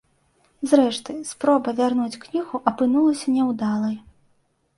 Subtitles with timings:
[0.69, 3.95] Зрэшты, спроба вярнуць кнігу апынулася няўдалай.